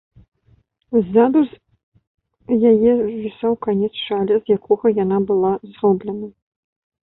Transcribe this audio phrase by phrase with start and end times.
[0.99, 6.27] Ззаду ж з яе звісаў канец шаля, з якога яна была зроблена.